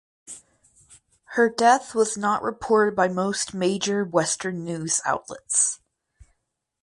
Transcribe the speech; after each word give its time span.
Her 1.35 1.47
death 1.47 1.93
was 1.93 2.17
not 2.17 2.41
reported 2.41 2.95
by 2.95 3.07
most 3.07 3.53
major 3.53 4.03
Western 4.03 4.63
news 4.63 4.99
outlets. 5.05 5.79